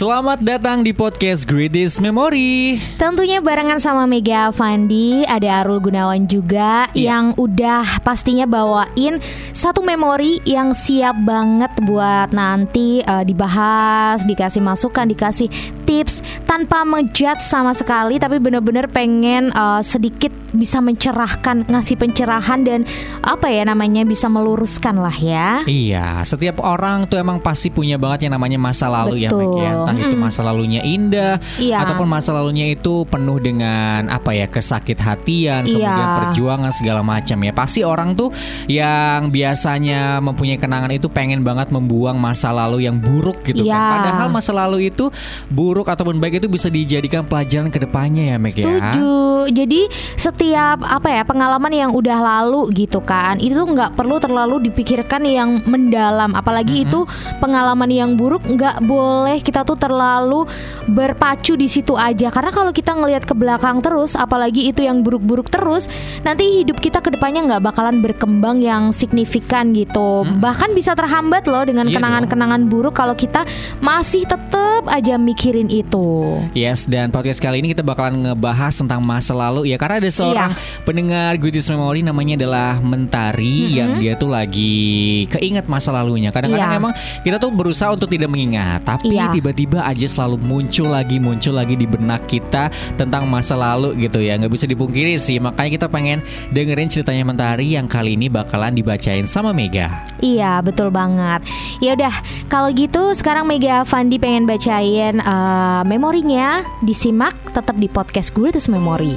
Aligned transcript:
Selamat 0.00 0.40
datang 0.40 0.80
di 0.80 0.96
podcast 0.96 1.44
Greatest 1.44 2.00
Memory. 2.00 2.80
Tentunya 2.96 3.36
barengan 3.44 3.76
sama 3.76 4.08
Mega 4.08 4.48
Fandi, 4.48 5.28
ada 5.28 5.60
Arul 5.60 5.76
Gunawan 5.76 6.24
juga 6.24 6.88
Iya. 6.96 7.12
yang 7.12 7.24
udah 7.36 8.00
pastinya 8.00 8.48
bawain 8.48 9.20
satu 9.52 9.84
memori 9.84 10.40
yang 10.48 10.72
siap 10.72 11.20
banget 11.20 11.68
buat 11.84 12.32
nanti 12.32 13.04
eh, 13.04 13.24
dibahas, 13.28 14.24
dikasih 14.24 14.64
masukan, 14.64 15.04
dikasih 15.04 15.52
tips 15.90 16.22
tanpa 16.46 16.86
menjudge 16.86 17.42
sama 17.42 17.74
sekali, 17.74 18.22
tapi 18.22 18.38
bener-bener 18.38 18.86
pengen 18.86 19.50
eh, 19.50 19.82
sedikit 19.82 20.30
bisa 20.54 20.78
mencerahkan, 20.78 21.66
ngasih 21.66 21.98
pencerahan 21.98 22.62
dan 22.62 22.86
apa 23.22 23.50
ya 23.50 23.66
namanya 23.66 24.06
bisa 24.06 24.30
meluruskan 24.30 24.98
lah 24.98 25.14
ya. 25.14 25.62
Iya, 25.66 26.22
setiap 26.22 26.62
orang 26.62 27.06
tuh 27.06 27.18
emang 27.18 27.42
pasti 27.42 27.70
punya 27.70 27.98
banget 27.98 28.26
yang 28.26 28.38
namanya 28.38 28.58
masa 28.58 28.86
lalu 28.86 29.26
ya, 29.26 29.30
Betul. 29.30 29.40
Meg 29.50 29.54
ya. 29.58 29.70
Entah 29.82 29.94
itu 29.96 30.14
Mm-mm. 30.14 30.22
masa 30.22 30.40
lalunya 30.42 30.80
indah 30.82 31.34
Iya. 31.58 31.76
ataupun 31.82 32.06
masa 32.06 32.30
lalunya 32.30 32.66
itu 32.70 33.02
penuh 33.06 33.38
dengan 33.38 34.06
apa 34.06 34.30
ya 34.30 34.46
kesakit 34.46 34.98
hatian, 34.98 35.66
kemudian 35.66 35.86
Iya. 35.86 36.18
perjuangan 36.22 36.70
segala 36.74 37.00
macam 37.02 37.38
ya. 37.40 37.52
Pasti 37.54 37.80
orang 37.82 38.12
tuh 38.14 38.30
yang 38.66 39.32
biasanya 39.32 40.20
mempunyai 40.20 40.60
kenangan 40.60 40.92
itu 40.92 41.08
pengen 41.08 41.40
banget 41.40 41.72
membuang 41.72 42.18
masa 42.18 42.52
lalu 42.52 42.84
yang 42.84 43.00
buruk 43.00 43.40
gitu 43.46 43.64
Iya. 43.64 43.72
kan. 43.72 43.90
Padahal 43.96 44.28
masa 44.28 44.52
lalu 44.52 44.92
itu 44.92 45.08
buruk 45.48 45.79
ataupun 45.86 46.18
baik 46.18 46.42
itu 46.42 46.48
bisa 46.50 46.66
dijadikan 46.66 47.22
pelajaran 47.24 47.70
ke 47.70 47.78
depannya 47.80 48.34
ya, 48.34 48.36
Meg 48.36 48.58
ya. 48.58 48.66
Setuju. 48.66 49.12
Jadi 49.54 49.88
setiap 50.20 50.84
apa 50.84 51.08
ya 51.08 51.22
pengalaman 51.24 51.72
yang 51.72 51.90
udah 51.96 52.18
lalu 52.20 52.68
gitu 52.76 53.00
kan, 53.00 53.40
itu 53.40 53.56
nggak 53.56 53.96
perlu 53.96 54.20
terlalu 54.20 54.68
dipikirkan 54.68 55.24
yang 55.24 55.62
mendalam. 55.64 56.36
Apalagi 56.36 56.84
itu 56.84 57.08
pengalaman 57.40 57.88
yang 57.88 58.10
buruk 58.18 58.44
nggak 58.44 58.84
boleh 58.84 59.38
kita 59.40 59.64
tuh 59.64 59.78
terlalu 59.78 60.44
berpacu 60.90 61.54
di 61.54 61.70
situ 61.70 61.94
aja. 61.94 62.28
Karena 62.28 62.50
kalau 62.50 62.74
kita 62.74 62.92
ngelihat 62.98 63.24
ke 63.24 63.32
belakang 63.32 63.78
terus, 63.80 64.18
apalagi 64.18 64.68
itu 64.68 64.82
yang 64.82 65.00
buruk-buruk 65.00 65.48
terus, 65.48 65.86
nanti 66.26 66.60
hidup 66.60 66.82
kita 66.82 66.98
ke 66.98 67.14
depannya 67.14 67.46
nggak 67.46 67.62
bakalan 67.70 68.02
berkembang 68.02 68.58
yang 68.60 68.90
signifikan 68.90 69.70
gitu. 69.72 70.26
Bahkan 70.26 70.74
bisa 70.74 70.98
terhambat 70.98 71.46
loh 71.46 71.62
dengan 71.62 71.86
Iya 71.86 71.96
kenangan-kenangan 72.02 72.66
buruk 72.66 72.98
kalau 72.98 73.14
kita 73.14 73.46
masih 73.78 74.26
tetap 74.26 74.90
aja 74.90 75.14
mikirin 75.14 75.69
itu. 75.70 76.36
Yes, 76.52 76.84
dan 76.84 77.08
podcast 77.08 77.38
kali 77.38 77.62
ini 77.62 77.70
kita 77.70 77.86
bakalan 77.86 78.26
ngebahas 78.26 78.74
tentang 78.74 78.98
masa 79.00 79.30
lalu 79.32 79.70
ya 79.70 79.78
karena 79.78 80.02
ada 80.02 80.10
seorang 80.10 80.50
pendengar 80.82 81.38
Goodies 81.38 81.70
Memory 81.70 82.02
namanya 82.02 82.34
adalah 82.42 82.70
Mentari 82.82 83.78
yang 83.78 83.96
dia 83.96 84.18
tuh 84.18 84.28
lagi 84.28 85.24
keinget 85.30 85.70
masa 85.70 85.94
lalunya. 85.94 86.34
Kadang-kadang 86.34 86.70
Iya. 86.74 86.80
emang 86.80 86.92
kita 87.22 87.36
tuh 87.38 87.50
berusaha 87.54 87.94
untuk 87.94 88.10
tidak 88.10 88.26
mengingat, 88.26 88.82
tapi 88.82 89.14
Iya. 89.14 89.30
tiba-tiba 89.30 89.86
aja 89.86 90.06
selalu 90.06 90.36
muncul 90.42 90.90
lagi 90.90 91.22
muncul 91.22 91.54
lagi 91.54 91.78
di 91.78 91.86
benak 91.86 92.26
kita 92.26 92.68
tentang 92.98 93.30
masa 93.30 93.54
lalu 93.54 93.94
gitu 94.06 94.18
ya. 94.18 94.34
nggak 94.40 94.50
bisa 94.50 94.64
dipungkiri 94.64 95.20
sih. 95.20 95.36
Makanya 95.36 95.70
kita 95.76 95.86
pengen 95.86 96.24
dengerin 96.48 96.88
ceritanya 96.88 97.22
Mentari 97.22 97.76
yang 97.76 97.84
kali 97.84 98.16
ini 98.16 98.32
bakalan 98.32 98.72
dibacain 98.72 99.28
sama 99.28 99.52
Mega. 99.52 99.92
Iya 100.18 100.64
betul 100.64 100.88
banget. 100.88 101.44
Ya 101.78 101.92
udah 101.92 102.14
kalau 102.48 102.72
gitu 102.72 103.12
sekarang 103.12 103.44
Mega 103.44 103.84
Fandi 103.84 104.16
pengen 104.16 104.48
bacain 104.48 105.20
eh, 105.60 105.82
memorinya 105.84 106.64
disimak 106.80 107.36
tetap 107.52 107.76
di 107.76 107.88
podcast 107.92 108.32
Greatest 108.32 108.72
Memory. 108.72 109.16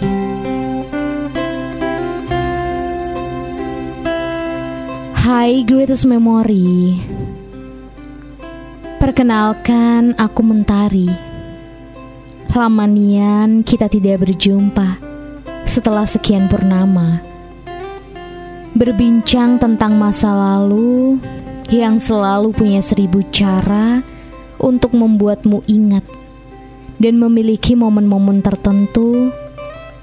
Hai 5.23 5.63
Greatest 5.63 6.03
Memory. 6.03 6.99
Perkenalkan 8.99 10.15
aku 10.19 10.41
Mentari. 10.43 11.07
Lama 12.53 12.85
nian 12.85 13.65
kita 13.65 13.89
tidak 13.89 14.27
berjumpa 14.27 15.01
setelah 15.65 16.05
sekian 16.05 16.45
purnama 16.45 17.17
berbincang 18.73 19.61
tentang 19.61 19.97
masa 19.97 20.33
lalu 20.33 21.17
yang 21.69 22.01
selalu 22.01 22.49
punya 22.53 22.81
seribu 22.81 23.21
cara 23.29 24.01
untuk 24.57 24.97
membuatmu 24.97 25.61
ingat 25.69 26.22
dan 26.97 27.17
memiliki 27.17 27.73
momen-momen 27.73 28.41
tertentu 28.41 29.31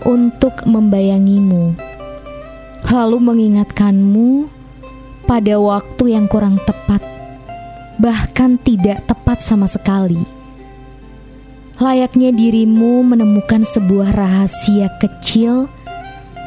untuk 0.06 0.64
membayangimu, 0.64 1.76
lalu 2.88 3.18
mengingatkanmu 3.20 4.48
pada 5.28 5.60
waktu 5.60 6.16
yang 6.16 6.26
kurang 6.26 6.58
tepat, 6.64 7.04
bahkan 8.00 8.56
tidak 8.58 9.04
tepat 9.04 9.44
sama 9.44 9.68
sekali. 9.68 10.18
Layaknya 11.80 12.28
dirimu 12.32 13.00
menemukan 13.00 13.64
sebuah 13.64 14.12
rahasia 14.12 14.92
kecil 15.00 15.64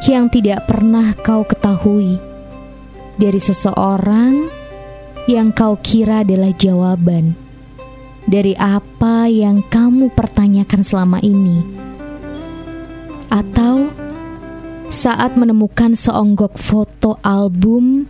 yang 0.06 0.30
tidak 0.30 0.70
pernah 0.70 1.16
kau 1.26 1.42
ketahui 1.42 2.22
dari 3.18 3.40
seseorang 3.42 4.46
yang 5.26 5.50
kau 5.56 5.80
kira 5.80 6.22
adalah 6.22 6.52
jawaban 6.54 7.43
dari 8.30 8.56
apa 8.56 9.28
yang 9.28 9.64
kamu 9.68 10.12
pertanyakan 10.16 10.82
selama 10.82 11.20
ini, 11.20 11.60
atau 13.28 13.90
saat 14.94 15.34
menemukan 15.36 15.98
seonggok 15.98 16.56
foto 16.56 17.18
album 17.26 18.06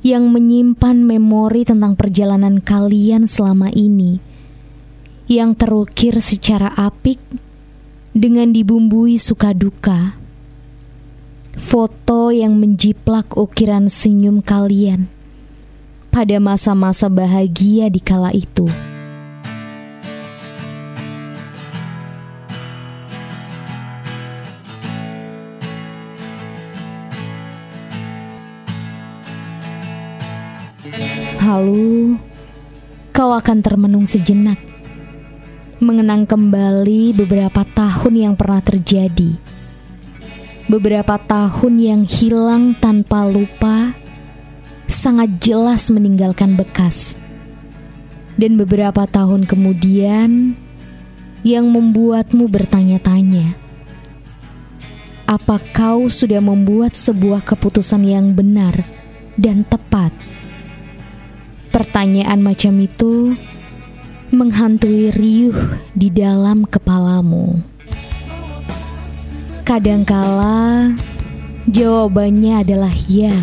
yang 0.00 0.30
menyimpan 0.32 1.02
memori 1.02 1.66
tentang 1.66 1.98
perjalanan 1.98 2.62
kalian 2.62 3.28
selama 3.28 3.68
ini, 3.74 4.18
yang 5.28 5.52
terukir 5.58 6.18
secara 6.22 6.72
apik 6.78 7.18
dengan 8.16 8.48
dibumbui 8.54 9.20
suka 9.20 9.52
duka 9.52 10.16
foto 11.56 12.28
yang 12.28 12.60
menjiplak 12.60 13.32
ukiran 13.32 13.88
senyum 13.88 14.44
kalian 14.44 15.08
pada 16.12 16.36
masa-masa 16.36 17.08
bahagia 17.08 17.88
di 17.88 18.00
kala 18.00 18.32
itu. 18.32 18.95
Lalu 31.46 32.18
kau 33.14 33.30
akan 33.30 33.62
termenung 33.62 34.02
sejenak, 34.02 34.58
mengenang 35.78 36.26
kembali 36.26 37.14
beberapa 37.14 37.62
tahun 37.62 38.14
yang 38.18 38.34
pernah 38.34 38.58
terjadi 38.58 39.56
beberapa 40.66 41.14
tahun 41.14 41.74
yang 41.78 42.02
hilang 42.02 42.74
tanpa 42.74 43.22
lupa 43.22 43.94
sangat 44.90 45.38
jelas 45.38 45.86
meninggalkan 45.94 46.58
bekas. 46.58 47.14
Dan 48.36 48.60
beberapa 48.60 49.08
tahun 49.08 49.48
kemudian 49.48 50.52
yang 51.40 51.66
membuatmu 51.72 52.44
bertanya-tanya. 52.52 53.56
Apa 55.24 55.56
kau 55.72 56.12
sudah 56.12 56.44
membuat 56.44 56.92
sebuah 56.92 57.42
keputusan 57.42 58.04
yang 58.04 58.36
benar 58.36 58.84
dan 59.40 59.64
tepat? 59.64 60.12
Pertanyaan 61.76 62.40
macam 62.40 62.80
itu 62.80 63.36
menghantui 64.32 65.12
riuh 65.12 65.76
di 65.92 66.08
dalam 66.08 66.64
kepalamu. 66.64 67.60
Kadangkala 69.60 70.96
jawabannya 71.68 72.64
adalah 72.64 72.96
ya. 73.04 73.36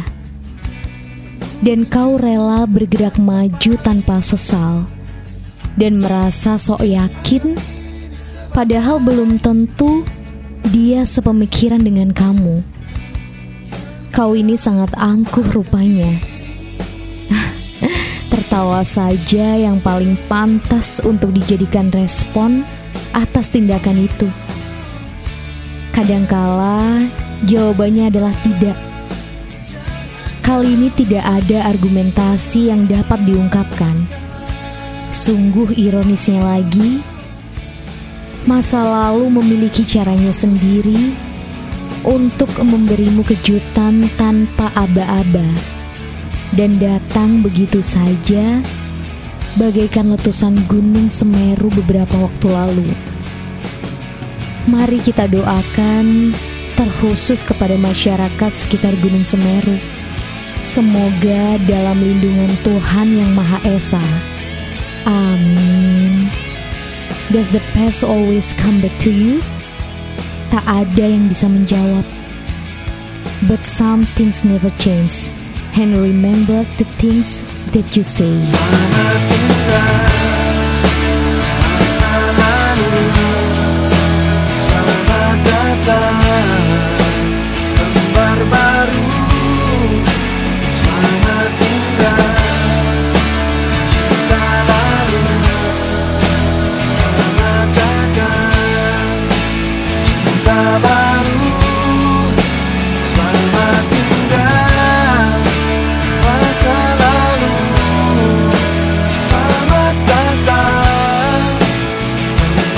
Dan 1.62 1.86
kau 1.86 2.18
rela 2.18 2.66
bergerak 2.66 3.22
maju 3.22 3.78
tanpa 3.86 4.18
sesal 4.18 4.90
dan 5.78 6.02
merasa 6.02 6.58
sok 6.58 6.82
yakin 6.82 7.54
padahal 8.50 8.98
belum 8.98 9.38
tentu 9.46 10.02
dia 10.74 11.06
sepemikiran 11.06 11.86
dengan 11.86 12.10
kamu. 12.10 12.66
Kau 14.10 14.34
ini 14.34 14.58
sangat 14.58 14.90
angkuh 14.98 15.46
rupanya. 15.54 16.33
Tertawa 18.54 18.86
saja 18.86 19.58
yang 19.58 19.82
paling 19.82 20.14
pantas 20.30 21.02
untuk 21.02 21.34
dijadikan 21.34 21.90
respon 21.90 22.62
atas 23.10 23.50
tindakan 23.50 24.06
itu. 24.06 24.30
Kadangkala 25.90 27.02
jawabannya 27.50 28.14
adalah 28.14 28.30
tidak. 28.46 28.78
Kali 30.46 30.70
ini 30.70 30.94
tidak 30.94 31.26
ada 31.26 31.66
argumentasi 31.66 32.70
yang 32.70 32.86
dapat 32.86 33.26
diungkapkan. 33.26 34.06
Sungguh 35.10 35.74
ironisnya 35.74 36.46
lagi, 36.46 37.02
masa 38.46 38.86
lalu 38.86 39.34
memiliki 39.34 39.82
caranya 39.82 40.30
sendiri 40.30 41.10
untuk 42.06 42.54
memberimu 42.62 43.26
kejutan 43.26 44.06
tanpa 44.14 44.70
aba-aba 44.78 45.82
dan 46.54 46.78
datang 46.78 47.42
begitu 47.42 47.82
saja 47.82 48.62
bagaikan 49.58 50.14
letusan 50.14 50.58
gunung 50.70 51.10
Semeru 51.10 51.70
beberapa 51.74 52.30
waktu 52.30 52.48
lalu. 52.50 52.90
Mari 54.70 55.04
kita 55.04 55.28
doakan 55.28 56.32
terkhusus 56.74 57.44
kepada 57.44 57.76
masyarakat 57.76 58.52
sekitar 58.56 58.96
Gunung 59.04 59.28
Semeru 59.28 59.78
Semoga 60.64 61.60
dalam 61.68 62.00
lindungan 62.00 62.48
Tuhan 62.64 63.20
Yang 63.20 63.32
Maha 63.36 63.60
Esa. 63.68 64.04
Amin. 65.04 66.32
Does 67.36 67.52
the 67.52 67.60
past 67.76 68.00
always 68.00 68.56
come 68.56 68.80
back 68.80 68.96
to 69.04 69.12
you? 69.12 69.44
Tak 70.56 70.64
ada 70.64 71.04
yang 71.04 71.28
bisa 71.28 71.52
menjawab. 71.52 72.08
But 73.44 73.68
some 73.68 74.08
things 74.16 74.48
never 74.48 74.72
change. 74.80 75.28
And 75.76 75.98
remember 75.98 76.64
the 76.78 76.86
things 77.00 77.44
that 77.72 77.98
you 77.98 78.04
say. 78.04 80.13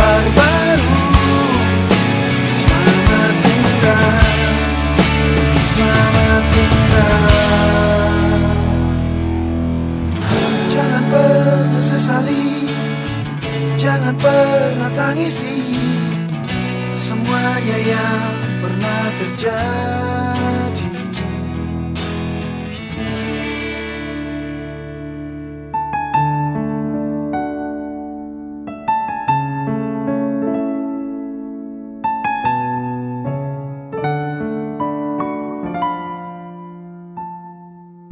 barbar 0.06 0.64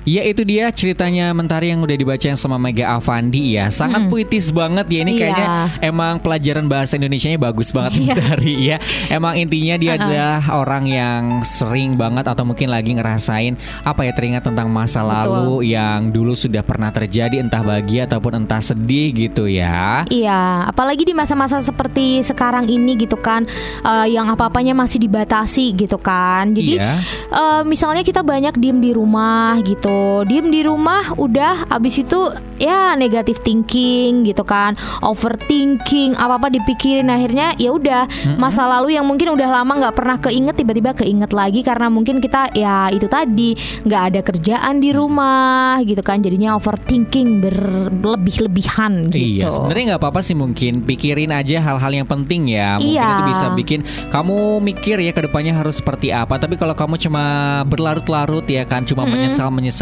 Ya 0.03 0.21
itu 0.21 0.43
dia 0.43 0.67
ceritanya 0.69 1.31
Mentari 1.31 1.71
yang 1.71 1.79
udah 1.79 1.93
dibacain 1.93 2.35
sama 2.35 2.55
Mega 2.55 2.91
Avandi 2.91 3.55
ya 3.55 3.71
Sangat 3.71 4.07
puitis 4.07 4.51
banget 4.51 4.85
ya 4.87 4.99
Ini 5.01 5.11
Iya. 5.11 5.19
kayaknya 5.19 5.47
emang 5.81 6.13
pelajaran 6.17 6.65
bahasa 6.65 6.95
Indonesianya 6.95 7.37
bagus 7.37 7.69
banget 7.69 7.95
Iya. 7.95 8.13
Mentari 8.13 8.53
ya 8.61 8.77
Emang 9.07 9.33
intinya 9.35 9.75
dia 9.75 9.91
adalah 9.95 10.43
orang 10.51 10.83
yang 10.85 11.21
sering 11.43 11.95
banget 11.95 12.25
Atau 12.25 12.43
mungkin 12.43 12.67
lagi 12.67 12.91
ngerasain 12.91 13.55
Apa 13.81 14.03
ya 14.03 14.11
teringat 14.11 14.43
tentang 14.43 14.67
masa 14.67 14.99
lalu 15.01 15.71
Yang 15.71 16.01
dulu 16.11 16.33
sudah 16.33 16.61
pernah 16.61 16.89
terjadi 16.89 17.39
Entah 17.39 17.61
bahagia 17.61 18.03
ataupun 18.03 18.43
entah 18.43 18.59
sedih 18.59 19.09
gitu 19.09 19.45
ya 19.45 20.03
Iya, 20.05 20.67
apalagi 20.67 21.05
di 21.05 21.13
masa-masa 21.13 21.61
seperti 21.61 22.19
sekarang 22.19 22.65
ini 22.65 22.97
gitu 22.97 23.15
kan, 23.15 23.45
eh, 23.81 24.07
yang 24.09 24.27
apa-apanya 24.27 24.73
masih 24.73 24.97
dibatasi 24.99 25.71
gitu 25.75 25.95
kan. 25.95 26.51
Jadi 26.51 26.75
Iya. 26.75 26.99
eh, 27.29 27.61
misalnya 27.63 28.01
kita 28.01 28.19
banyak 28.19 28.57
diem 28.57 28.79
di 28.79 28.91
rumah 28.91 29.55
gitu, 29.61 29.92
diem 30.23 30.47
di 30.47 30.61
rumah, 30.63 31.15
udah 31.15 31.67
abis 31.67 32.03
itu 32.03 32.31
ya 32.57 32.95
negatif 32.95 33.43
thinking 33.43 34.23
gitu 34.23 34.47
kan, 34.47 34.79
overthinking, 35.03 36.15
apa-apa 36.15 36.47
dipikirin 36.47 37.11
akhirnya 37.11 37.57
ya 37.59 37.75
udah 37.75 38.07
masa 38.39 38.63
lalu 38.69 38.95
yang 38.95 39.03
mungkin 39.03 39.35
udah 39.35 39.49
lama 39.61 39.73
nggak 39.83 39.95
pernah 39.95 40.17
keinget 40.19 40.55
tiba-tiba 40.55 40.95
keinget 40.95 41.31
lagi 41.35 41.59
karena 41.59 41.91
mungkin 41.91 42.23
kita 42.23 42.55
ya 42.55 42.87
itu 42.93 43.09
tadi 43.11 43.55
nggak 43.83 44.01
ada 44.13 44.19
kerjaan 44.23 44.79
di 44.79 44.89
rumah 44.95 45.81
gitu 45.83 45.99
kan, 45.99 46.23
jadinya 46.23 46.55
overthinking 46.55 47.43
berlebih-lebihan 47.43 49.11
gitu. 49.11 49.43
Iya, 49.43 49.51
sebenarnya 49.51 49.83
nggak 49.95 50.01
apa-apa 50.01 50.21
sih 50.23 50.35
mungkin 50.37 50.85
pikirin 50.87 51.31
aja 51.35 51.59
hal-hal 51.59 51.91
yang 51.91 52.07
penting 52.07 52.47
ya. 52.53 52.77
Mungkin 52.79 52.95
Iya. 52.95 53.09
itu 53.09 53.23
bisa 53.33 53.45
bikin 53.51 53.79
kamu 54.07 54.61
mikir 54.63 54.97
ya 55.01 55.11
ke 55.11 55.25
depannya 55.27 55.53
harus 55.57 55.79
seperti 55.81 56.13
apa. 56.13 56.37
Tapi 56.39 56.55
kalau 56.55 56.77
kamu 56.77 56.95
cuma 57.01 57.23
berlarut-larut 57.67 58.45
ya 58.47 58.63
kan, 58.63 58.85
cuma 58.87 59.03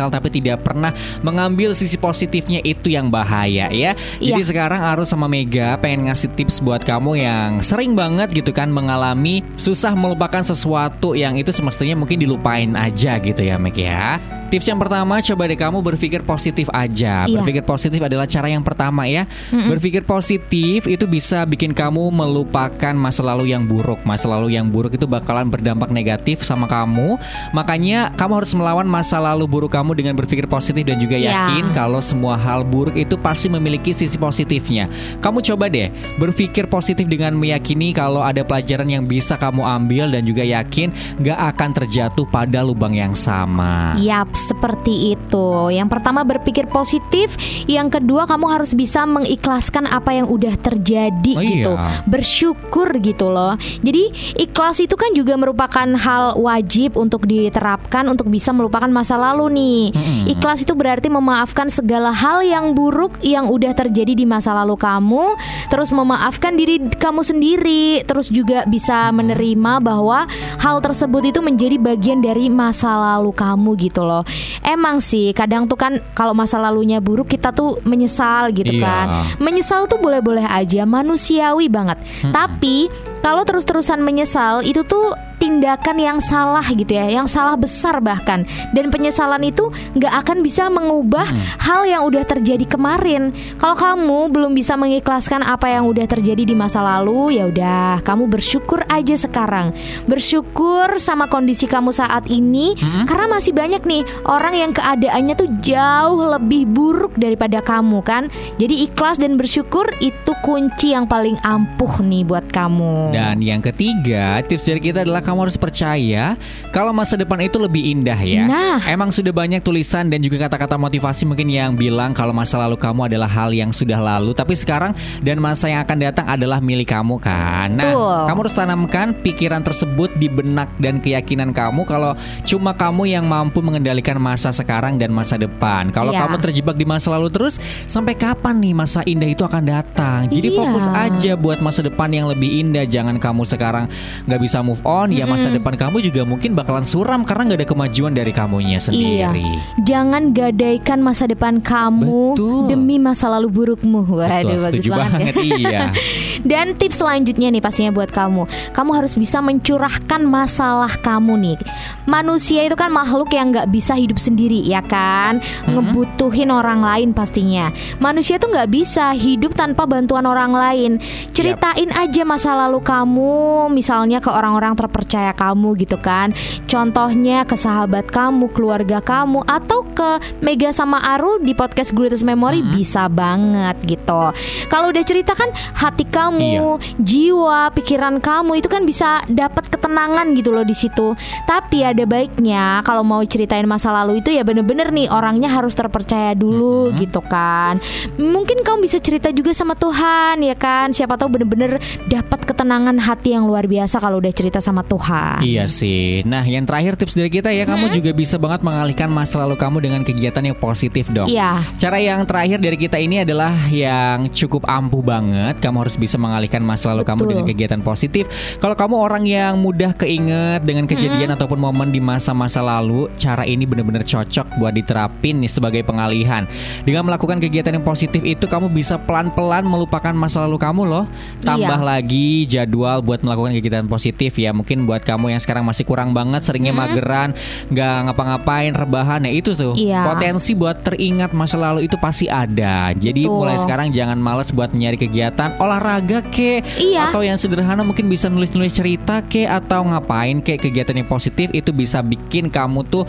menyesal-menyesal 0.01 0.09
tapi 0.09 0.27
tidak 0.33 0.65
pernah 0.65 0.91
mengambil 1.21 1.77
sisi 1.77 1.97
positifnya 2.01 2.59
itu 2.65 2.89
yang 2.89 3.13
bahaya 3.13 3.69
ya. 3.69 3.93
Jadi 4.17 4.41
Iya. 4.41 4.47
sekarang 4.47 4.81
harus 4.81 5.07
sama 5.11 5.29
Mega 5.29 5.77
pengen 5.77 6.09
ngasih 6.09 6.33
tips 6.33 6.63
buat 6.63 6.81
kamu 6.81 7.21
yang 7.21 7.49
sering 7.61 7.93
banget 7.93 8.33
gitu 8.33 8.49
kan 8.49 8.71
mengalami 8.73 9.45
susah 9.59 9.93
melupakan 9.93 10.41
sesuatu 10.41 11.13
yang 11.13 11.37
itu 11.37 11.53
semestinya 11.53 11.93
mungkin 12.01 12.17
dilupain 12.17 12.73
aja 12.73 13.21
gitu 13.21 13.41
ya 13.45 13.61
Meg 13.61 13.77
ya. 13.77 14.17
Tips 14.51 14.67
yang 14.67 14.83
pertama 14.83 15.23
coba 15.23 15.47
deh 15.47 15.55
kamu 15.55 15.79
berpikir 15.79 16.27
positif 16.27 16.67
aja. 16.75 17.23
Iya. 17.23 17.39
Berpikir 17.39 17.63
positif 17.63 18.03
adalah 18.03 18.27
cara 18.27 18.51
yang 18.51 18.59
pertama 18.59 19.07
ya. 19.07 19.23
Berpikir 19.47 20.03
positif 20.03 20.83
itu 20.91 21.07
bisa 21.07 21.47
bikin 21.47 21.71
kamu 21.71 22.11
melupakan 22.11 22.91
masa 22.91 23.23
lalu 23.23 23.55
yang 23.55 23.63
buruk. 23.63 24.03
Masa 24.03 24.27
lalu 24.27 24.59
yang 24.59 24.67
buruk 24.67 24.99
itu 24.99 25.07
bakalan 25.07 25.47
berdampak 25.47 25.87
negatif 25.87 26.43
sama 26.43 26.67
kamu. 26.67 27.15
Makanya 27.55 28.11
kamu 28.19 28.43
harus 28.43 28.51
melawan 28.51 28.83
masa 28.83 29.23
lalu 29.23 29.47
buruk 29.47 29.71
kamu 29.71 29.95
dengan 29.95 30.19
berpikir 30.19 30.51
positif 30.51 30.83
dan 30.83 30.99
juga 30.99 31.15
Iya. 31.15 31.31
yakin 31.31 31.71
kalau 31.71 32.03
semua 32.03 32.35
hal 32.35 32.67
buruk 32.67 32.99
itu 32.99 33.15
pasti 33.15 33.47
memiliki 33.47 33.95
sisi 33.95 34.19
positifnya. 34.19 34.91
Kamu 35.23 35.39
coba 35.47 35.71
deh 35.71 35.87
berpikir 36.19 36.67
positif 36.67 37.07
dengan 37.07 37.39
meyakini 37.39 37.95
kalau 37.95 38.19
ada 38.19 38.43
pelajaran 38.43 38.91
yang 38.91 39.07
bisa 39.07 39.39
kamu 39.39 39.63
ambil 39.63 40.11
dan 40.11 40.27
juga 40.27 40.43
yakin 40.43 40.91
gak 41.23 41.39
akan 41.55 41.69
terjatuh 41.71 42.27
pada 42.27 42.59
lubang 42.59 42.91
yang 42.91 43.15
sama. 43.15 43.95
Yap, 43.95 44.27
seperti 44.41 45.13
itu. 45.13 45.69
Yang 45.69 45.89
pertama 45.93 46.25
berpikir 46.25 46.65
positif, 46.65 47.37
yang 47.69 47.87
kedua 47.87 48.25
kamu 48.25 48.45
harus 48.49 48.73
bisa 48.73 49.05
mengikhlaskan 49.05 49.85
apa 49.85 50.17
yang 50.17 50.25
udah 50.25 50.57
terjadi 50.57 51.33
Oh, 51.37 51.43
gitu. 51.43 51.71
iya. 51.77 52.03
Bersyukur 52.09 52.97
gitu 52.99 53.29
loh. 53.29 53.55
Jadi 53.81 54.35
ikhlas 54.37 54.81
itu 54.81 54.97
kan 54.97 55.13
juga 55.13 55.37
merupakan 55.37 55.85
hal 55.85 56.37
wajib 56.37 56.97
untuk 56.97 57.29
diterapkan 57.29 58.07
untuk 58.09 58.27
bisa 58.27 58.49
melupakan 58.51 58.89
masa 58.89 59.15
lalu 59.15 59.53
nih. 59.53 59.83
Ikhlas 60.31 60.65
itu 60.65 60.73
berarti 60.73 61.07
memaafkan 61.07 61.69
segala 61.69 62.09
hal 62.09 62.41
yang 62.41 62.73
buruk 62.73 63.19
yang 63.21 63.47
udah 63.47 63.75
terjadi 63.75 64.13
di 64.15 64.25
masa 64.25 64.55
lalu 64.55 64.75
kamu, 64.75 65.35
terus 65.69 65.91
memaafkan 65.91 66.55
diri 66.55 66.81
kamu 66.97 67.21
sendiri, 67.21 68.01
terus 68.07 68.31
juga 68.31 68.63
bisa 68.65 69.11
menerima 69.11 69.83
bahwa 69.83 70.25
hal 70.57 70.79
tersebut 70.79 71.35
itu 71.35 71.39
menjadi 71.43 71.77
bagian 71.77 72.23
dari 72.23 72.47
masa 72.47 72.95
lalu 72.97 73.35
kamu 73.35 73.75
gitu 73.77 74.01
loh. 74.01 74.23
Emang 74.61 74.99
sih 74.99 75.31
kadang 75.31 75.65
tuh 75.65 75.75
kan 75.75 75.99
kalau 76.11 76.31
masa 76.31 76.55
lalunya 76.55 76.97
buruk 76.97 77.27
kita 77.27 77.49
tuh 77.49 77.81
menyesal 77.81 78.51
gitu 78.51 78.71
Iya. 78.71 78.81
kan. 78.81 79.07
Menyesal 79.37 79.85
tuh 79.85 79.97
boleh-boleh 79.97 80.43
aja, 80.43 80.83
manusiawi 80.83 81.67
banget. 81.67 81.97
Tapi 82.25 82.87
kalau 83.21 83.45
terus-terusan 83.45 84.01
menyesal 84.01 84.65
itu 84.65 84.81
tuh 84.85 85.13
tindakan 85.41 85.97
yang 85.97 86.19
salah 86.21 86.61
gitu 86.69 86.93
ya, 86.93 87.09
yang 87.09 87.25
salah 87.25 87.57
besar 87.57 87.97
bahkan. 87.97 88.45
Dan 88.77 88.93
penyesalan 88.93 89.41
itu 89.41 89.73
nggak 89.97 90.13
akan 90.21 90.45
bisa 90.45 90.69
mengubah 90.69 91.25
hal 91.57 91.89
yang 91.89 92.05
udah 92.05 92.21
terjadi 92.21 92.61
kemarin. 92.69 93.33
Kalau 93.57 93.73
kamu 93.73 94.19
belum 94.29 94.53
bisa 94.53 94.77
mengikhlaskan 94.77 95.41
apa 95.41 95.73
yang 95.73 95.89
udah 95.89 96.05
terjadi 96.05 96.45
di 96.45 96.53
masa 96.53 96.85
lalu, 96.85 97.41
ya 97.41 97.49
udah, 97.49 98.05
kamu 98.05 98.29
bersyukur 98.29 98.85
aja 98.85 99.17
sekarang. 99.17 99.73
Bersyukur 100.05 101.01
sama 101.01 101.25
kondisi 101.25 101.65
kamu 101.65 101.89
saat 101.89 102.29
ini 102.29 102.77
karena 103.09 103.25
masih 103.25 103.57
banyak 103.57 103.81
nih 103.81 104.05
orang 104.29 104.53
yang 104.53 104.71
keadaannya 104.77 105.33
tuh 105.33 105.49
jauh 105.65 106.21
lebih 106.37 106.69
buruk 106.69 107.17
daripada 107.17 107.65
kamu 107.65 108.05
kan. 108.05 108.29
Jadi 108.61 108.85
ikhlas 108.85 109.17
dan 109.17 109.41
bersyukur 109.41 109.89
itu 110.05 110.37
kunci 110.45 110.93
yang 110.93 111.09
paling 111.09 111.41
ampuh 111.41 111.97
nih 112.05 112.21
buat 112.21 112.45
kamu. 112.53 113.10
Dan 113.11 113.43
yang 113.43 113.59
ketiga, 113.59 114.39
tips 114.41 114.65
dari 114.65 114.79
kita 114.79 115.03
adalah 115.03 115.19
kamu 115.19 115.47
harus 115.49 115.57
percaya 115.59 116.39
kalau 116.71 116.95
masa 116.95 117.19
depan 117.19 117.43
itu 117.43 117.59
lebih 117.59 117.83
indah 117.91 118.17
ya. 118.17 118.47
Nah. 118.47 118.79
Emang 118.87 119.11
sudah 119.11 119.35
banyak 119.35 119.59
tulisan 119.59 120.07
dan 120.07 120.23
juga 120.23 120.47
kata-kata 120.47 120.79
motivasi 120.79 121.27
mungkin 121.27 121.51
yang 121.51 121.75
bilang 121.75 122.15
kalau 122.15 122.31
masa 122.31 122.55
lalu 122.61 122.79
kamu 122.79 123.11
adalah 123.11 123.27
hal 123.27 123.51
yang 123.51 123.75
sudah 123.75 123.99
lalu, 123.99 124.31
tapi 124.31 124.55
sekarang 124.55 124.95
dan 125.19 125.41
masa 125.43 125.67
yang 125.67 125.83
akan 125.83 125.97
datang 125.99 126.25
adalah 126.29 126.63
milik 126.63 126.87
kamu 126.87 127.17
kan. 127.19 127.73
Nah, 127.75 127.91
Betul. 127.91 128.19
kamu 128.29 128.37
harus 128.45 128.55
tanamkan 128.55 129.07
pikiran 129.19 129.61
tersebut 129.65 130.09
di 130.15 130.31
benak 130.31 130.69
dan 130.77 131.01
keyakinan 131.01 131.51
kamu 131.51 131.83
kalau 131.83 132.15
cuma 132.47 132.71
kamu 132.71 133.11
yang 133.11 133.25
mampu 133.27 133.59
mengendalikan 133.59 134.15
masa 134.21 134.53
sekarang 134.53 134.95
dan 134.95 135.11
masa 135.11 135.35
depan. 135.35 135.89
Kalau 135.89 136.13
Iya. 136.13 136.23
kamu 136.29 136.35
terjebak 136.39 136.75
di 136.77 136.85
masa 136.85 137.11
lalu 137.11 137.33
terus, 137.33 137.57
sampai 137.89 138.13
kapan 138.13 138.61
nih 138.61 138.73
masa 138.77 139.01
indah 139.03 139.27
itu 139.27 139.41
akan 139.41 139.63
datang? 139.65 140.29
Jadi 140.29 140.53
Iya. 140.53 140.57
fokus 140.61 140.85
aja 140.85 141.31
buat 141.33 141.59
masa 141.59 141.81
depan 141.81 142.13
yang 142.13 142.29
lebih 142.29 142.47
indah. 142.61 142.85
Jangan 142.85 143.00
kamu 143.17 143.43
sekarang 143.43 143.85
nggak 144.25 144.41
bisa 144.41 144.61
move 144.61 144.81
on, 144.83 145.09
ya 145.09 145.25
masa 145.25 145.49
depan 145.49 145.73
kamu 145.73 146.03
juga 146.03 146.21
mungkin 146.21 146.53
bakalan 146.53 146.83
suram 146.83 147.23
karena 147.23 147.53
nggak 147.53 147.59
ada 147.63 147.67
kemajuan 147.67 148.11
dari 148.11 148.29
kamunya 148.29 148.77
Iya. 148.77 148.85
sendiri. 148.85 149.47
Jangan 149.81 150.31
gadaikan 150.31 150.99
masa 150.99 151.25
depan 151.25 151.57
kamu 151.57 152.35
Betul. 152.35 152.67
demi 152.69 152.97
masa 152.97 153.27
lalu 153.27 153.49
burukmu. 153.49 154.03
Waduh, 154.03 154.27
Betul, 154.27 154.59
bagus 154.59 154.63
setuju 154.83 154.89
banget. 154.93 155.19
banget, 155.31 155.35
ya. 155.39 155.55
iya. 155.57 155.81
Dan 156.51 156.73
tips 156.73 156.99
selanjutnya 156.99 157.47
nih 157.49 157.61
pastinya 157.61 157.91
buat 157.91 158.09
kamu. 158.09 158.45
Kamu 158.73 158.91
harus 158.91 159.13
bisa 159.13 159.39
mencurahkan 159.39 160.21
masalah 160.21 160.89
kamu 160.97 161.33
nih. 161.37 161.57
Manusia 162.03 162.65
itu 162.65 162.73
kan 162.73 162.89
makhluk 162.89 163.29
yang 163.29 163.53
nggak 163.53 163.69
bisa 163.69 163.93
hidup 163.93 164.17
sendiri 164.17 164.57
ya 164.65 164.81
kan, 164.81 165.37
ngebutuhin 165.65 166.49
orang 166.49 166.81
lain 166.81 167.13
pastinya. 167.13 167.69
Manusia 167.97 168.41
tuh 168.41 168.49
nggak 168.49 168.69
bisa 168.69 169.13
hidup 169.13 169.53
tanpa 169.53 169.85
bantuan 169.85 170.25
orang 170.25 170.51
lain. 170.51 170.91
Ceritain 171.31 171.93
aja 171.93 172.25
masa 172.25 172.57
lalu 172.57 172.81
kamu, 172.91 173.71
misalnya 173.71 174.19
ke 174.19 174.27
orang-orang 174.27 174.75
terpercaya 174.75 175.31
kamu 175.31 175.79
gitu 175.79 175.95
kan. 175.95 176.35
Contohnya 176.67 177.47
ke 177.47 177.55
sahabat 177.55 178.11
kamu, 178.11 178.51
keluarga 178.51 178.99
kamu, 178.99 179.47
atau 179.47 179.87
ke 179.95 180.19
Mega 180.43 180.75
sama 180.75 180.99
Arul 180.99 181.39
di 181.39 181.55
podcast 181.55 181.95
Greatest 181.95 182.27
Memory 182.27 182.59
bisa 182.75 183.07
banget 183.07 183.79
gitu. 183.87 184.35
Kalau 184.67 184.91
udah 184.91 185.03
cerita 185.07 185.31
kan 185.31 185.47
hati 185.55 186.03
kamu, 186.03 186.83
jiwa, 186.99 187.71
pikiran 187.71 188.19
kamu 188.19 188.59
itu 188.59 188.67
kan 188.67 188.83
bisa 188.83 189.23
dapat 189.31 189.71
ketenangan 189.71 190.35
gitu 190.35 190.51
loh 190.51 190.67
di 190.67 190.75
situ. 190.75 191.15
Tapi 191.47 191.87
ada 191.87 192.03
baiknya 192.03 192.83
kalau 192.83 193.07
mau 193.07 193.23
ceritain 193.23 193.63
masa 193.69 193.93
lalu 193.93 194.19
itu 194.19 194.33
ya 194.33 194.43
bener-bener 194.43 194.91
nih 194.91 195.07
orangnya 195.07 195.47
harus 195.47 195.77
terpercaya 195.77 196.35
dulu 196.35 196.91
gitu 196.97 197.23
kan. 197.23 197.79
Mungkin 198.17 198.65
kamu 198.65 198.83
bisa 198.83 198.97
cerita 198.97 199.29
juga 199.31 199.53
sama 199.53 199.77
Tuhan 199.77 200.41
ya 200.41 200.57
kan. 200.57 200.91
Siapa 200.91 201.15
tahu 201.15 201.37
bener-bener 201.37 201.77
dapat 202.09 202.43
ketenangan 202.43 202.70
hati 202.79 203.35
yang 203.35 203.43
luar 203.43 203.67
biasa 203.67 203.99
kalau 203.99 204.23
udah 204.23 204.31
cerita 204.31 204.63
sama 204.63 204.79
Tuhan. 204.87 205.43
Iya 205.43 205.67
sih. 205.67 206.23
Nah, 206.23 206.47
yang 206.47 206.63
terakhir 206.63 206.95
tips 206.95 207.19
dari 207.19 207.27
kita 207.27 207.51
ya, 207.51 207.67
kamu 207.67 207.91
juga 207.91 208.15
bisa 208.15 208.39
banget 208.39 208.63
mengalihkan 208.63 209.11
masa 209.11 209.43
lalu 209.43 209.59
kamu 209.59 209.77
dengan 209.83 210.01
kegiatan 210.07 210.39
yang 210.39 210.55
positif 210.55 211.11
dong. 211.11 211.27
Iya. 211.27 211.59
Cara 211.75 211.99
yang 211.99 212.23
terakhir 212.23 212.63
dari 212.63 212.77
kita 212.79 212.95
ini 212.95 213.27
adalah 213.27 213.51
yang 213.67 214.31
cukup 214.31 214.63
ampuh 214.71 215.03
banget. 215.03 215.59
Kamu 215.59 215.83
harus 215.83 215.99
bisa 215.99 216.15
mengalihkan 216.15 216.63
masa 216.63 216.95
lalu 216.95 217.03
kamu 217.03 217.19
Betul. 217.19 217.31
dengan 217.35 217.45
kegiatan 217.51 217.81
positif. 217.83 218.23
Kalau 218.63 218.75
kamu 218.79 218.95
orang 218.95 219.23
yang 219.27 219.59
mudah 219.59 219.91
keinget 219.91 220.63
dengan 220.63 220.87
kejadian 220.87 221.35
ataupun 221.35 221.59
momen 221.59 221.91
di 221.91 221.99
masa-masa 221.99 222.63
lalu, 222.63 223.11
cara 223.19 223.43
ini 223.43 223.67
benar-benar 223.67 224.07
cocok 224.07 224.55
buat 224.55 224.71
diterapin 224.71 225.43
nih 225.43 225.51
sebagai 225.51 225.81
pengalihan. 225.83 226.47
Dengan 226.87 227.03
melakukan 227.03 227.43
kegiatan 227.43 227.75
yang 227.75 227.83
positif 227.83 228.23
itu, 228.23 228.47
kamu 228.47 228.71
bisa 228.71 228.95
pelan-pelan 228.95 229.67
melupakan 229.67 230.15
masa 230.15 230.47
lalu 230.47 230.55
kamu 230.55 230.81
loh. 230.87 231.05
Tambah 231.43 231.79
Iya. 231.81 231.89
lagi 231.99 232.47
jadwal 232.61 233.01
buat 233.01 233.25
melakukan 233.25 233.57
kegiatan 233.57 233.89
positif 233.89 234.37
ya. 234.37 234.53
Mungkin 234.53 234.85
buat 234.85 235.01
kamu 235.01 235.33
yang 235.33 235.41
sekarang 235.41 235.65
masih 235.65 235.83
kurang 235.83 236.13
banget, 236.13 236.45
seringnya 236.45 236.71
mageran, 236.71 237.33
nggak 237.73 237.95
ngapa-ngapain, 238.09 238.71
rebahan, 238.77 239.25
ya 239.25 239.31
itu 239.33 239.57
tuh 239.57 239.73
Iya. 239.73 240.05
potensi 240.05 240.53
buat 240.53 240.85
teringat 240.85 241.33
masa 241.33 241.57
lalu 241.57 241.89
itu 241.89 241.97
pasti 241.97 242.29
ada. 242.29 242.93
Jadi 242.93 243.25
Betul. 243.25 243.37
mulai 243.41 243.57
sekarang 243.57 243.89
jangan 243.89 244.21
males 244.21 244.53
buat 244.53 244.69
nyari 244.71 245.01
kegiatan 245.01 245.57
olahraga 245.57 246.21
ke 246.29 246.61
Iya. 246.77 247.09
atau 247.09 247.25
yang 247.25 247.41
sederhana 247.41 247.81
mungkin 247.81 248.05
bisa 248.05 248.29
nulis-nulis 248.29 248.77
cerita 248.77 249.25
ke 249.25 249.49
atau 249.49 249.81
ngapain 249.81 250.39
ke 250.39 250.61
kegiatan 250.61 250.93
yang 250.93 251.09
positif 251.09 251.49
itu 251.51 251.73
bisa 251.73 252.05
bikin 252.05 252.47
kamu 252.47 252.85
tuh 252.85 253.03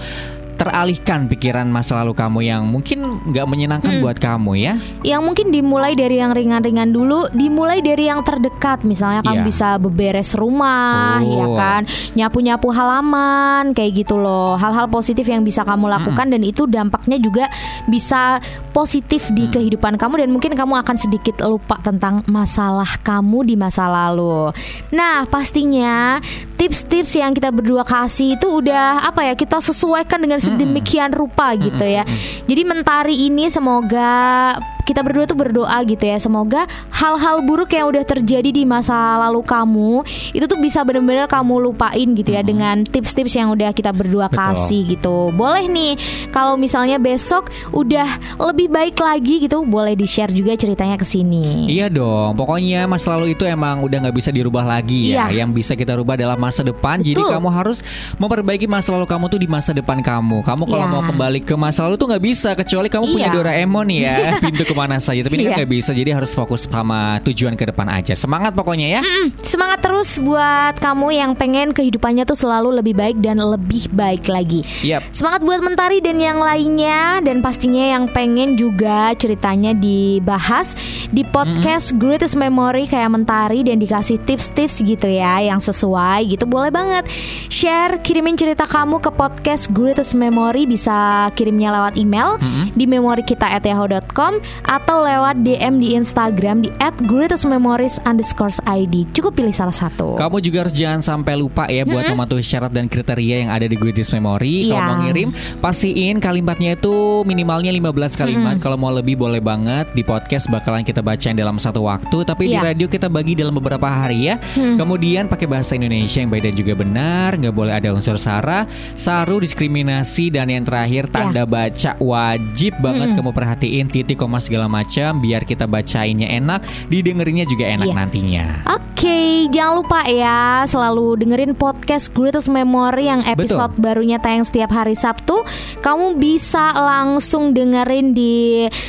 teralihkan 0.62 1.26
pikiran 1.26 1.66
masa 1.66 1.98
lalu 1.98 2.14
kamu 2.14 2.38
yang 2.46 2.62
mungkin 2.62 3.02
nggak 3.26 3.46
menyenangkan 3.50 3.98
Hmm. 3.98 4.02
buat 4.02 4.16
kamu 4.16 4.52
ya. 4.56 4.74
Yang 5.02 5.22
mungkin 5.26 5.46
dimulai 5.50 5.92
dari 5.92 6.22
yang 6.22 6.30
ringan-ringan 6.30 6.94
dulu, 6.94 7.26
dimulai 7.34 7.82
dari 7.82 8.06
yang 8.06 8.22
terdekat. 8.22 8.86
Misalnya 8.86 9.26
kamu 9.26 9.42
Iya. 9.42 9.46
bisa 9.46 9.68
beberes 9.76 10.30
rumah, 10.32 11.18
Betul. 11.18 11.34
ya 11.34 11.46
kan, 11.58 11.82
nyapu-nyapu 12.14 12.68
halaman, 12.70 13.74
kayak 13.74 14.06
gitu 14.06 14.14
loh. 14.16 14.54
Hal-hal 14.54 14.86
positif 14.86 15.26
yang 15.26 15.42
bisa 15.42 15.66
kamu 15.66 15.90
lakukan 15.90 16.30
dan 16.30 16.40
itu 16.40 16.70
dampaknya 16.70 17.18
juga 17.18 17.50
bisa 17.84 18.38
positif 18.72 19.28
di 19.30 19.46
Mm. 19.46 19.52
kehidupan 19.52 19.94
kamu 20.00 20.26
dan 20.26 20.30
mungkin 20.32 20.52
kamu 20.56 20.80
akan 20.80 20.96
sedikit 20.96 21.44
lupa 21.44 21.78
tentang 21.84 22.24
masalah 22.26 22.88
kamu 23.04 23.52
di 23.52 23.54
masa 23.54 23.86
lalu. 23.86 24.50
Nah, 24.90 25.28
pastinya 25.28 26.18
tips-tips 26.56 27.12
yang 27.14 27.36
kita 27.36 27.52
berdua 27.52 27.84
kasih 27.84 28.40
itu 28.40 28.48
udah 28.48 29.04
apa 29.04 29.28
ya 29.28 29.34
kita 29.36 29.60
sesuaikan 29.60 30.18
dengan 30.24 30.40
sedemikian 30.40 31.12
rupa 31.12 31.52
gitu 31.54 31.84
ya. 31.84 32.02
Jadi 32.48 32.62
mentari 32.64 33.28
ini 33.28 33.52
semoga 33.52 34.56
kita 34.82 35.00
berdua 35.00 35.24
tuh 35.30 35.38
berdoa 35.38 35.78
gitu 35.86 36.02
ya 36.02 36.18
semoga 36.18 36.66
hal-hal 36.90 37.40
buruk 37.46 37.70
yang 37.70 37.88
udah 37.88 38.02
terjadi 38.02 38.50
di 38.50 38.66
masa 38.66 39.14
lalu 39.22 39.40
kamu 39.46 40.02
itu 40.34 40.44
tuh 40.44 40.58
bisa 40.58 40.82
benar-benar 40.82 41.30
kamu 41.30 41.70
lupain 41.70 42.08
gitu 42.18 42.34
ya 42.34 42.42
dengan 42.42 42.82
tips-tips 42.82 43.38
yang 43.38 43.54
udah 43.54 43.70
kita 43.70 43.94
berdua 43.94 44.26
Betul. 44.26 44.38
kasih 44.42 44.80
gitu 44.98 45.30
boleh 45.32 45.70
nih 45.70 45.94
kalau 46.34 46.58
misalnya 46.58 46.98
besok 46.98 47.48
udah 47.70 48.18
lebih 48.42 48.61
baik 48.66 48.96
lagi 48.96 49.34
gitu 49.40 49.62
boleh 49.62 49.92
di 49.92 50.04
share 50.04 50.30
juga 50.30 50.54
ceritanya 50.54 50.94
ke 50.94 51.04
sini 51.04 51.64
Iya 51.64 51.86
dong, 51.86 52.34
pokoknya 52.34 52.84
masa 52.84 53.14
lalu 53.14 53.32
itu 53.32 53.42
emang 53.42 53.80
udah 53.80 53.98
nggak 54.02 54.14
bisa 54.14 54.28
dirubah 54.28 54.62
lagi 54.62 55.10
ya. 55.10 55.28
Iya. 55.28 55.42
Yang 55.42 55.50
bisa 55.54 55.72
kita 55.72 55.94
rubah 55.94 56.14
adalah 56.14 56.34
masa 56.34 56.60
depan. 56.60 56.98
Jadi 56.98 57.16
Betul. 57.16 57.32
kamu 57.32 57.48
harus 57.48 57.78
memperbaiki 58.16 58.66
masa 58.66 58.92
lalu 58.92 59.06
kamu 59.06 59.24
tuh 59.28 59.40
di 59.40 59.48
masa 59.48 59.70
depan 59.70 59.98
kamu. 60.00 60.42
Kamu 60.42 60.62
kalau 60.64 60.84
Iya. 60.84 60.92
mau 60.92 61.02
kembali 61.02 61.40
ke 61.40 61.54
masa 61.54 61.86
lalu 61.86 61.96
tuh 61.96 62.06
nggak 62.08 62.22
bisa 62.22 62.50
kecuali 62.52 62.88
kamu 62.88 63.04
punya 63.08 63.28
Iya. 63.28 63.34
Doraemon 63.34 63.86
ya, 63.88 64.16
pintu 64.44 64.62
ke 64.62 64.74
mana 64.74 64.98
saja. 64.98 65.20
Tapi 65.20 65.34
ini 65.34 65.44
kan 65.44 65.50
Iya. 65.50 65.58
nggak 65.62 65.70
bisa. 65.70 65.90
Jadi 65.92 66.10
harus 66.10 66.32
fokus 66.32 66.66
sama 66.66 67.16
tujuan 67.22 67.54
ke 67.54 67.64
depan 67.64 67.86
aja. 67.88 68.12
Semangat 68.12 68.52
pokoknya 68.52 68.88
ya. 68.90 69.00
Mm, 69.00 69.26
semangat 69.40 69.78
terus 69.80 70.18
buat 70.18 70.74
kamu 70.76 71.06
yang 71.12 71.30
pengen 71.32 71.70
kehidupannya 71.70 72.24
tuh 72.24 72.36
selalu 72.36 72.82
lebih 72.82 72.94
baik 72.94 73.16
dan 73.18 73.38
lebih 73.38 73.88
baik 73.90 74.26
lagi. 74.26 74.62
Yap. 74.82 75.06
Semangat 75.12 75.40
buat 75.40 75.60
Mentari 75.62 76.02
dan 76.02 76.18
yang 76.18 76.38
lainnya 76.38 77.22
dan 77.22 77.38
pastinya 77.38 77.94
yang 77.94 78.04
pengen 78.06 78.51
juga 78.54 79.12
ceritanya 79.14 79.72
dibahas 79.72 80.74
di 81.08 81.22
podcast 81.22 81.92
Greatest 81.94 82.34
Memory 82.34 82.86
kayak 82.86 83.10
Mentari 83.10 83.62
dan 83.62 83.76
dikasih 83.76 84.18
tips-tips 84.22 84.80
gitu 84.80 85.06
ya 85.06 85.40
yang 85.40 85.58
sesuai 85.58 86.26
gitu 86.26 86.44
boleh 86.44 86.68
banget 86.68 87.04
share 87.46 88.00
kirimin 88.00 88.34
cerita 88.34 88.64
kamu 88.64 88.98
ke 88.98 89.10
podcast 89.10 89.68
Greatest 89.68 90.12
Memory 90.12 90.64
bisa 90.64 90.92
kirimnya 91.32 91.70
lewat 91.70 91.94
email 91.94 92.36
di 92.72 92.84
memorikita@yahoo.com 92.84 94.32
atau 94.64 94.96
lewat 95.00 95.40
DM 95.40 95.78
di 95.78 95.94
Instagram 95.94 96.62
di 96.62 96.70
@greatestmemories 97.04 98.00
underscore 98.02 98.52
ID 98.64 99.06
cukup 99.12 99.34
pilih 99.34 99.54
salah 99.54 99.72
satu. 99.72 100.16
Kamu 100.16 100.40
juga 100.40 100.66
harus 100.66 100.74
jangan 100.74 101.00
sampai 101.00 101.34
lupa 101.34 101.68
ya 101.68 101.84
buat 101.84 102.04
mematuhi 102.04 102.42
syarat 102.42 102.68
dan 102.68 102.86
kriteria 102.86 103.46
yang 103.46 103.50
ada 103.50 103.64
di 103.64 103.76
Greatest 103.76 104.10
Memory. 104.10 104.66
Kalau 104.66 104.74
Iya. 104.74 104.84
mau 104.84 104.96
ngirim, 105.00 105.28
pastiin 105.60 106.16
kalimatnya 106.18 106.74
itu 106.74 107.22
minimalnya 107.22 107.70
15 107.70 108.12
kalimat. 108.14 108.41
Kalau 108.58 108.76
mau 108.76 108.90
lebih 108.90 109.14
boleh 109.14 109.38
banget 109.38 109.90
di 109.90 110.02
podcast 110.02 110.46
bakalan 110.46 110.80
kita 110.80 111.00
bacain 111.00 111.32
dalam 111.32 111.56
satu 111.56 111.82
waktu. 111.82 112.22
Tapi 112.22 112.46
di 112.46 112.54
Iya. 112.54 112.68
radio 112.68 112.86
kita 112.86 113.06
bagi 113.06 113.32
dalam 113.32 113.52
beberapa 113.52 113.84
hari 113.84 114.28
ya. 114.28 114.36
Kemudian 114.54 115.26
pakai 115.26 115.46
bahasa 115.46 115.72
Indonesia 115.72 116.18
yang 116.18 116.28
baik 116.28 116.44
dan 116.44 116.54
juga 116.54 116.72
benar. 116.74 117.34
Nggak 117.34 117.52
boleh 117.52 117.72
ada 117.72 117.88
unsur 117.90 118.16
sara, 118.16 118.64
saru, 118.94 119.38
diskriminasi 119.38 120.28
dan 120.28 120.46
yang 120.46 120.62
terakhir 120.62 121.08
tanda 121.08 121.44
baca 121.44 121.94
wajib 121.98 122.74
banget 122.78 123.14
kamu 123.14 123.30
perhatiin 123.30 123.86
titik 123.86 124.16
koma 124.16 124.38
segala 124.38 124.66
macam 124.66 125.18
biar 125.18 125.42
kita 125.42 125.64
bacainnya 125.64 126.28
enak, 126.32 126.60
didengerinnya 126.86 127.44
juga 127.44 127.68
enak 127.68 127.88
Iya. 127.88 127.94
nantinya. 127.94 128.46
Oke, 128.68 129.20
jangan 129.48 129.74
lupa 129.76 130.00
ya 130.06 130.40
selalu 130.64 131.18
dengerin 131.18 131.52
podcast 131.52 132.08
Greatest 132.10 132.46
Memory 132.46 133.04
yang 133.04 133.22
episode 133.22 133.74
barunya 133.76 134.16
tayang 134.16 134.42
setiap 134.42 134.70
hari 134.70 134.94
Sabtu. 134.94 135.42
Kamu 135.78 136.14
bisa 136.14 136.72
langsung 136.72 137.50
dengerin 137.50 138.12
di 138.12 138.31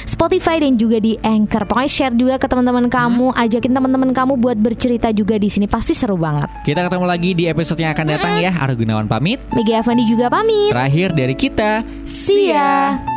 Spotify 0.05 0.59
dan 0.59 0.75
juga 0.75 0.97
di 0.99 1.15
Anchor. 1.21 1.67
Pokoknya 1.69 1.91
share 1.91 2.15
juga 2.15 2.35
ke 2.41 2.47
teman-teman 2.49 2.87
kamu, 2.89 3.33
ajakin 3.35 3.71
teman-teman 3.71 4.11
kamu 4.11 4.33
buat 4.39 4.57
bercerita 4.57 5.09
juga 5.13 5.37
di 5.37 5.47
sini. 5.47 5.65
Pasti 5.69 5.93
seru 5.95 6.19
banget. 6.19 6.49
Kita 6.67 6.85
ketemu 6.85 7.05
lagi 7.05 7.31
di 7.37 7.45
episode 7.47 7.79
yang 7.79 7.93
akan 7.93 8.05
datang 8.09 8.33
ya. 8.41 8.51
Argo 8.57 8.79
Gunawan 8.79 9.07
pamit. 9.07 9.39
Mega 9.53 9.79
Avandi 9.79 10.03
juga 10.09 10.27
pamit. 10.27 10.73
Terakhir 10.73 11.09
dari 11.13 11.35
kita. 11.37 11.85
See 12.09 12.51
ya. 12.51 13.12